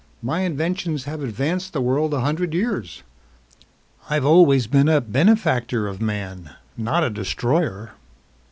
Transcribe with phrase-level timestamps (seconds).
[0.23, 3.03] My inventions have advanced the world a hundred years.
[4.09, 7.91] I've always been a benefactor of man, not a destroyer."